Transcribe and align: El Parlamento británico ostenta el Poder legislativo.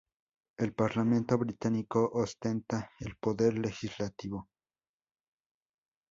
El 0.57 0.73
Parlamento 0.73 1.37
británico 1.37 2.09
ostenta 2.15 2.89
el 3.01 3.17
Poder 3.17 3.55
legislativo. 3.59 4.49